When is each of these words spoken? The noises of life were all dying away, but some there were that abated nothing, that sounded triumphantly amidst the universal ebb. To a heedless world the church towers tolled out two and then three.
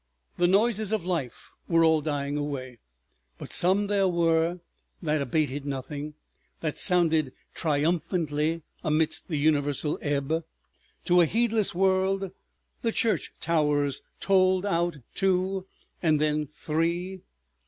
The 0.37 0.47
noises 0.47 0.91
of 0.91 1.05
life 1.05 1.51
were 1.67 1.83
all 1.83 2.01
dying 2.01 2.35
away, 2.35 2.79
but 3.37 3.53
some 3.53 3.85
there 3.85 4.07
were 4.07 4.59
that 4.99 5.21
abated 5.21 5.63
nothing, 5.63 6.15
that 6.61 6.79
sounded 6.79 7.33
triumphantly 7.53 8.63
amidst 8.83 9.27
the 9.27 9.37
universal 9.37 9.99
ebb. 10.01 10.43
To 11.05 11.21
a 11.21 11.25
heedless 11.27 11.75
world 11.75 12.31
the 12.81 12.91
church 12.91 13.31
towers 13.39 14.01
tolled 14.19 14.65
out 14.65 14.97
two 15.13 15.67
and 16.01 16.19
then 16.19 16.47
three. 16.47 17.21